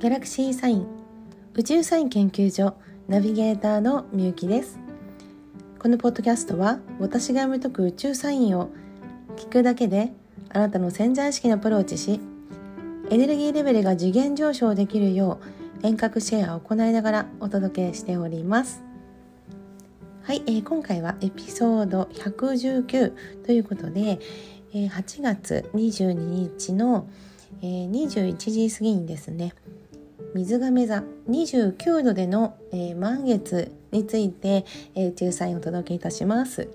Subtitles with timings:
[0.00, 0.86] ギャラクシーサイン
[1.52, 2.74] 宇宙サイン研究所
[3.06, 4.78] ナビゲーターのみゆきです。
[5.78, 8.70] このポッドキャストは私が読み解く宇宙サインを
[9.36, 10.14] 聞くだけで
[10.48, 12.18] あなたの潜在意識にアプローチし
[13.10, 15.38] エネルギーレベルが次元上昇できるよ
[15.82, 18.82] う遠隔シェアを行いながらお届けしております。
[20.22, 24.18] はい、えー、今回はエピソード119ということで、
[24.72, 27.06] え、8月22日の
[27.62, 29.52] 「え、21時過ぎにですね
[30.34, 36.68] 水亀座29度での、えー、満月について、えー、宇宙サインをお届けいたします。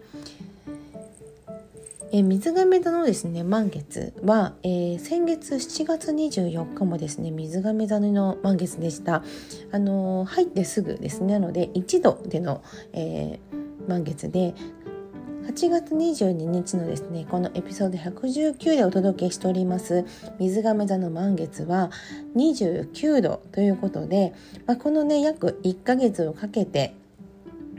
[2.11, 9.23] えー、水亀座のですね満月は、えー、先月7月24日もですね水亀座の満月でした。
[9.71, 12.61] あのー、入ってすぐですねなので1度での、
[12.93, 14.53] えー、満月で
[15.47, 20.03] 8月22日のですねこのエピソード119でお届けしております
[20.39, 21.91] 水亀座の満月は
[22.35, 24.33] 29度ということで、
[24.65, 26.95] まあ、このね約1ヶ月をかけて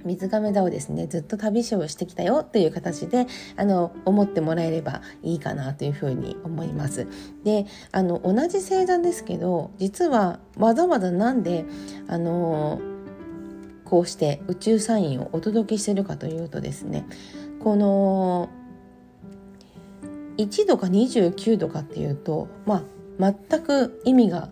[0.04, 3.26] 水亀座をですねずっと旅しをしてきたよという形で
[3.56, 7.08] あの思ってもらえればいいかなというふうに思います。
[7.42, 11.64] であの同じ星座ですけど実はわざわざなんで
[12.06, 12.80] あの
[13.84, 17.06] こうして宇宙サインをお届けしてるかというとですね
[17.66, 18.48] この
[20.36, 22.84] 1度か29度かっていうとま
[23.20, 24.50] あ全く意味が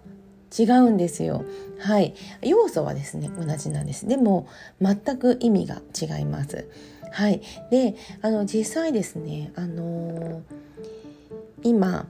[0.59, 1.45] 違うんですよ。
[1.79, 2.17] はい。
[2.42, 4.09] 要素はですね、同じなんです。
[4.09, 4.48] でも、
[4.81, 6.69] 全く意味が違います。
[7.12, 7.41] はい。
[7.70, 10.42] で、あの、実際ですね、あのー、
[11.62, 12.07] 今、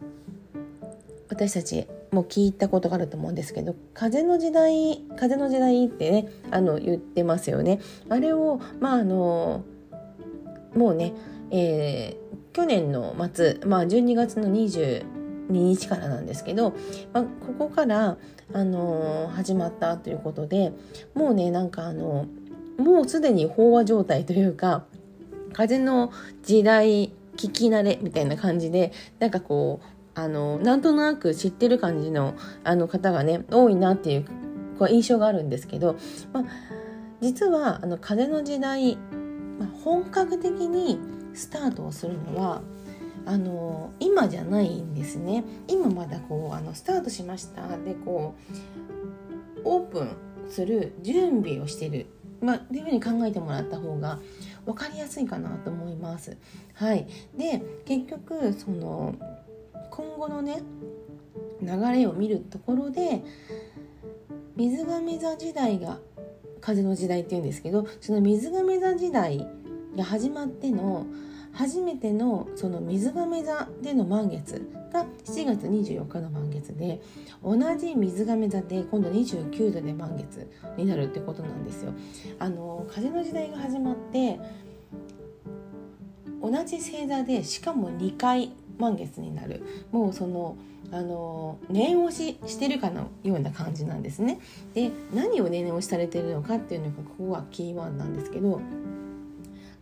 [1.28, 7.80] 私たちも聞いたことがあると思うんですけど、風の時代、風の時代ってね、あの、言ってますよね。
[8.08, 9.73] あれを、まあ、あのー
[10.74, 11.12] もうね、
[11.50, 15.04] えー、去年の末、まあ、12月の22
[15.50, 16.74] 日からなんですけど、
[17.12, 18.16] まあ、ここから、
[18.52, 20.72] あのー、始まったということで
[21.14, 22.26] もうねなんかあの
[22.78, 24.84] もうすでに飽和状態というか
[25.52, 34.26] 風の時代聞き慣れみたいな感じでなんかこうあのなんとなく知ってる感じのあの方がね多いなっていう
[34.88, 35.96] 印象があるんですけど、
[36.32, 36.44] まあ、
[37.20, 38.98] 実はあの風の時代、
[39.84, 40.98] 本格的に
[41.34, 42.62] スタートをするのは
[43.26, 45.44] あの今じゃないんですね。
[45.68, 47.68] 今まだこうあのスタートしました。
[47.78, 48.34] でこ
[49.56, 50.16] うオープン
[50.48, 52.06] する準備をしてる、
[52.40, 54.18] まあ、っていうふうに考えてもらった方が
[54.64, 56.36] 分かりやすいかなと思います。
[56.74, 57.06] はい、
[57.36, 59.14] で結局その
[59.90, 60.62] 今後のね
[61.62, 63.22] 流れを見るところで
[64.56, 65.98] 水亀座時代が
[66.60, 69.46] 風の時代っていうんですけどその水亀座時代
[69.96, 71.06] が始まっての
[71.52, 77.00] 初めてのその水亀座での満月が7月24日の満月で
[77.42, 81.92] 同じ水亀座で今度29度で満月になるってことなんですよ。
[82.38, 84.40] あの風の時代が始まって
[86.42, 89.62] 同じ星座でしかも2回満月になる
[89.92, 90.56] もうその
[90.90, 94.40] あの念押ししてるかのような感じなんですね。
[94.74, 98.60] で何を念押しされてるのかっていうのがここはキーワードなんですけど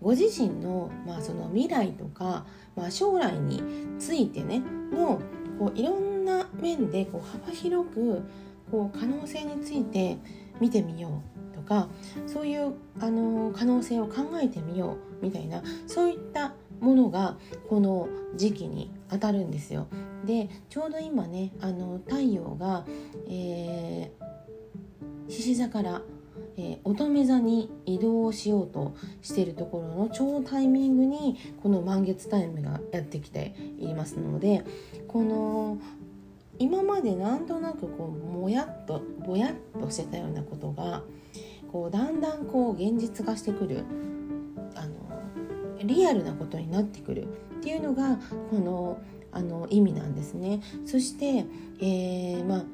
[0.02, 2.44] ご自身の,、まあその未来とか、
[2.76, 3.62] まあ、将来に
[3.98, 5.20] ついてねの
[5.58, 8.22] こういろんな面でこう幅広く
[8.70, 10.18] こう可能性について
[10.60, 11.88] 見てみようとか
[12.26, 17.36] そういうあの可能性を考えてみようみたいなそういったものが
[17.69, 19.86] この時期に当たるんですよ。
[20.24, 22.84] でちょうど今ねあの太陽が
[23.28, 24.32] えー
[25.28, 26.02] 獅子、座から
[26.56, 34.64] えー、乙女座に移動しようとしているところのちょうタイミングにこの満月タイムがやってきていますので
[35.08, 35.78] この
[36.58, 41.02] 今までなんとなくこうもやっとぼやっとしてたようなことが
[41.70, 43.84] こうだんだんこう現実化してくる
[44.74, 44.92] あの
[45.82, 47.26] リアルなことになってくるっ
[47.62, 48.19] ていうのが
[48.50, 49.00] この
[49.32, 50.60] あの意味なんですね。
[50.84, 51.46] そして、
[51.81, 52.64] えー、まあ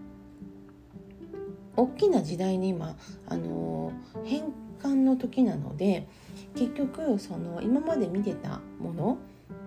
[1.79, 2.97] 大きな時代に今
[3.29, 3.93] あの
[4.25, 4.53] 変
[4.83, 6.09] 換の時なので
[6.57, 9.19] 結局その今まで見てたもの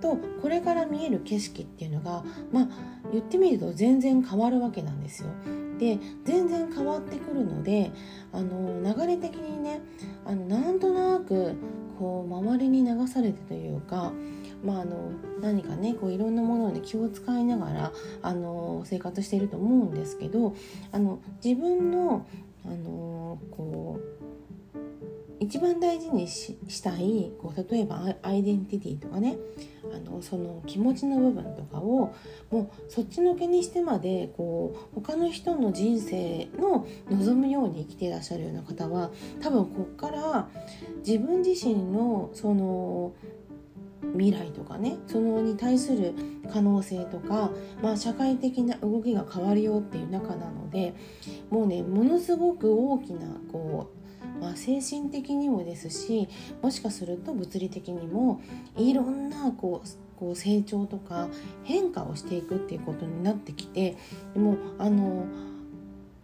[0.01, 2.67] とこれから見える景色っていうのがまあ
[3.13, 5.29] 言ってみると全然変わるわけなんですよ。
[5.79, 7.91] で全然変わってくるので
[8.31, 9.81] あの流れ的にね
[10.25, 11.56] あのなんとなく
[12.00, 14.12] こう周りに流されてというか
[14.63, 20.56] まあ、あの何かねこういろんなもので気を使いながらあの生活していると思うんですけど
[20.91, 22.27] あの自分の
[22.63, 24.21] あのこう
[25.41, 29.38] 一番大事にしたいこう例えばアイデンティティとかね
[29.91, 32.13] あのその気持ちの部分とかを
[32.51, 39.09] もうそっちのけにしてまでこう他の人の人生の望むように生きていらっしゃるような方は
[39.41, 40.47] 多分こっから
[41.05, 43.15] 自分自身のその
[44.13, 46.13] 未来とかねそのに対する
[46.53, 47.49] 可能性とか、
[47.81, 50.93] まあ、社会的な動きが変わるよっていう中なので
[51.49, 54.00] もうねものすごく大きなこう
[54.41, 56.27] まあ、精神的にもですし
[56.61, 58.41] もしかすると物理的にも
[58.75, 59.88] いろんなこう
[60.19, 61.29] こう成長とか
[61.63, 63.97] 変化をしていくっていうことになってきて
[64.33, 65.25] でもあの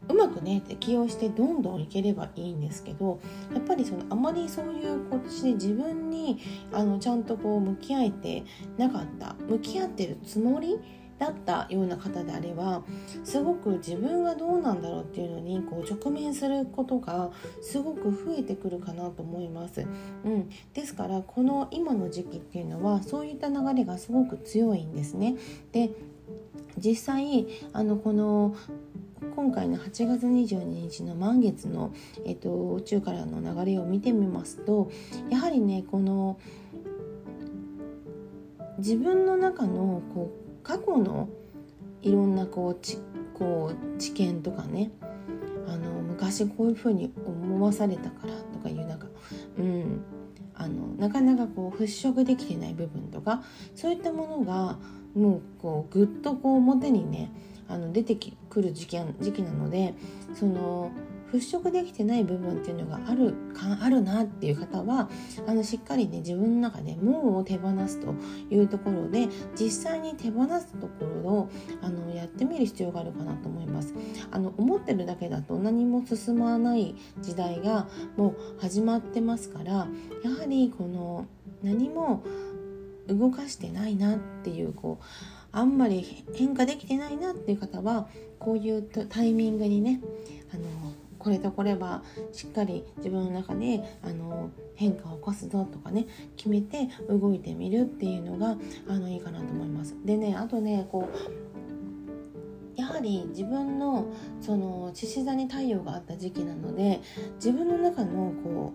[0.09, 3.19] うまくね適応してどんどんいければいいんですけど
[3.53, 6.39] やっぱりそのあまりそういう形で自分に
[6.71, 8.43] あのちゃんとこう向き合えて
[8.77, 10.79] なかった向き合ってるつもり
[11.19, 12.83] だったような方であれば
[13.23, 17.31] すごく自分がどうなんだろうっていうのにこう直面することが
[17.61, 19.85] すごく増えてくるかなと思います。
[20.25, 25.35] うん、ですからこの今の時期っていうのはそういった流れがすごく強いんですね。
[25.71, 25.89] で
[26.77, 28.55] 実際あのこの
[29.35, 31.93] 今回の8月22日の満月の、
[32.25, 34.91] えっと、宇宙からの流れを見てみますと
[35.29, 36.39] やはりねこの
[38.77, 41.29] 自分の中のこう過去の
[42.01, 42.97] いろんなこうち
[43.33, 44.91] こう知見とかね
[45.65, 49.07] あの昔こういうふうに思わされたからとかいうなんか、
[49.57, 50.03] うん、
[50.53, 53.43] あのなかなかこう払拭できてない部分とか
[53.75, 54.77] そういったものが
[55.15, 57.31] もうこうぐっとこう表にね
[57.69, 58.17] あの出て
[58.49, 59.93] くる時期時期なので
[60.33, 60.91] その
[61.31, 65.09] 払拭できてない部分っていうのがあるかあるなっていう方は
[65.45, 68.13] あのしっかりね自分の中で門を手放すと
[68.49, 69.27] いうところで
[69.59, 71.49] 実際に手放すところを
[71.81, 73.93] あのやってみる必要があるかなと思います。
[74.31, 79.87] あの思ってるだけだと何も進まない時代がもう始まってますから
[80.23, 81.25] やはりこの
[81.63, 82.23] 何も
[83.07, 85.05] 動かしてないなっていうこう
[85.51, 88.07] あんまり変化できてないなっていう方は
[88.39, 90.01] こういうタイミングにね
[90.53, 90.63] あの
[91.27, 96.07] これとこれはしっかり自分の中であの変化を起こすぞとかね
[96.37, 98.55] 決めて動いてみるっていうのが
[98.87, 99.93] あのいいかなと思います。
[100.05, 101.09] でねあとねこ
[102.77, 104.05] うやはり自分の
[104.39, 107.01] その獅子座に太陽があった時期なので
[107.35, 108.73] 自分の中のこ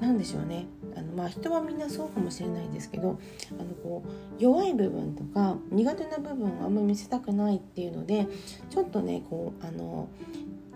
[0.00, 3.18] なんでしょうねあのまあ人はみんなそうかもしれないですけど
[3.58, 4.10] あのこう
[4.40, 8.28] 弱い部分とか苦手な部分をあんまり見せたくないっていうので
[8.70, 10.08] ちょっとねこうあの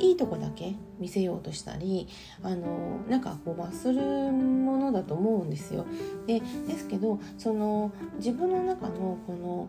[0.02, 2.08] いいとこだけ見せようとしたり
[2.42, 5.86] あのなんかこうまするものだと思うんですよ。
[6.26, 9.68] でですけどその自分の中のこの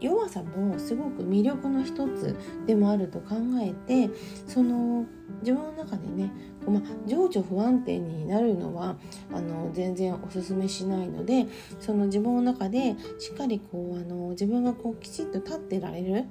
[0.00, 2.34] 弱さもすごく魅力の一つ
[2.66, 4.10] でもあると考えて
[4.48, 5.04] その
[5.40, 6.30] 自分の中でね、
[6.66, 8.96] まあ、情緒不安定になるのは
[9.32, 11.46] あの全然おすすめしないので
[11.78, 16.24] その自分の中でしっかりこうあの自分がこうきちっと立ってられる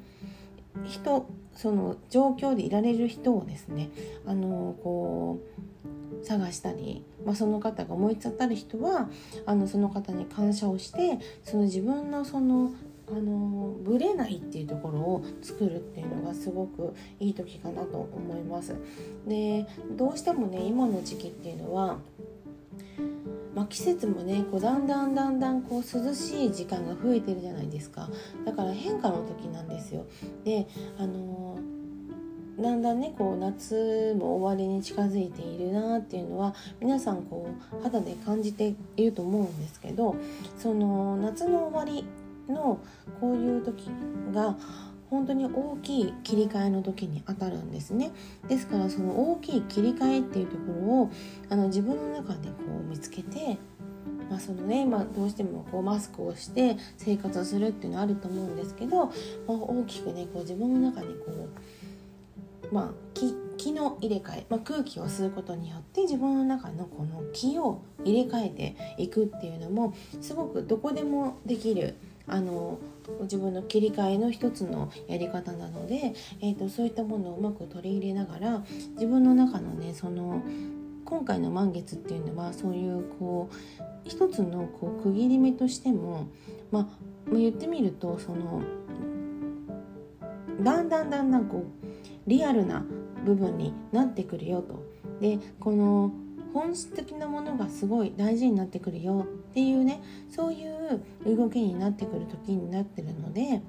[0.85, 3.89] 人その状況でいられる人をですね
[4.25, 5.39] あのこ
[6.21, 9.09] う探したり、まあ、その方が思いつったる人は
[9.45, 12.71] あのその方に感謝をしてその自分のその
[13.09, 18.75] あのブレないっていうところを作るっていうのがすごくいい時かなと思います。
[19.27, 19.67] で
[19.97, 21.97] どうしてもね今の時期っていうのは
[23.55, 28.09] まあ、季節もねこうだんだんだんだんこう涼しい時間が増えてるじゃないですか。
[28.45, 30.05] だから変化の時なんですよ。
[30.43, 30.67] で
[30.97, 37.47] あのー、だんだんねこう夏も終わりに近づいているなっていうのは皆さんこ
[37.79, 40.15] う肌で感じていると思うんですけど
[40.57, 42.05] その夏の終わり
[42.51, 42.79] の
[43.19, 43.89] こういう時
[44.33, 44.55] が
[45.11, 48.11] 本当に大きい切り替えの時に当たるんですね。
[48.47, 51.11] ですからその大きい切り替えっていうところを
[51.49, 53.59] あの自分の中でこう見つけて
[54.29, 59.11] まあそのねまあ、どうしてもこうマスクをして生活をするっていうのはあると思うんですけど、ま
[59.49, 61.49] あ、大きくねこう自分の中にこ
[62.71, 71.95] う、まあ、気気の入れ替え、まあ、空気を吸うことによって自分の中のこの気を入れ替えていくっていうのもすごくどこでもできる
[72.27, 72.79] あの
[73.21, 78.63] 自分の切り替えの一つのやり方なので、えーと、そういったものをうまく取り入れながら
[78.93, 80.43] 自分の中のねその
[81.05, 86.27] 今回の満月っていうのはそういうこう一つのこう区切り目としても、
[86.71, 86.89] ま
[87.29, 88.61] あ、言ってみるとその
[90.61, 92.85] だんだんだんだんこうリアルな
[93.25, 94.83] 部分になってくるよと。
[95.19, 96.11] でこの
[96.53, 103.61] 本質的なものがすごい大事になってくるよっていうねそういう動きになってくる時になってるので、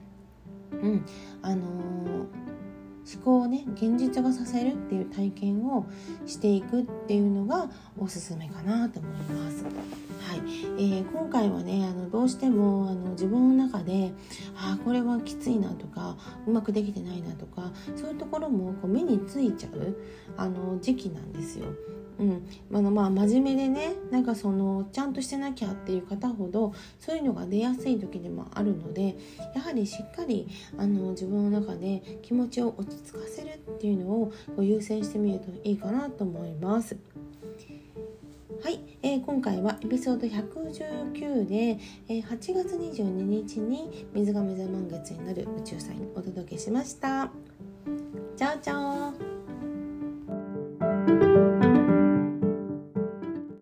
[0.72, 1.06] うん
[1.42, 5.86] あのー、思考をね現実化させるっていう体験を
[6.26, 9.64] していくっていうのがおすすめかなと思います。
[9.64, 10.38] はい
[10.78, 14.12] えー、今回はねあのどうしてもあの自分の中で
[14.56, 19.96] あこれはきついなとかうまくできてないなとかそういうところもこう目についちゃう
[20.36, 21.66] あの時期なんですよ。
[22.18, 29.16] うん、あのまあ真面目でねなんかそのちゃんとしてなきゃっていう方ほどそういうのが出やすい時でもあるので
[29.54, 36.96] やはりしっかりあの自分の中で気持ちを落ち着かせるっていうのを優先してみるといいかなと思います。
[38.62, 47.32] はい、えー、今回はエピソード119で、えー、8月22日に水亀座満月になる宇宙祭にお届けしました。
[48.36, 49.31] チャオチャオ